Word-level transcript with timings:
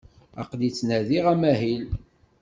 Aqli 0.41 0.69
ttnadiɣ 0.71 1.25
amahil. 1.33 1.85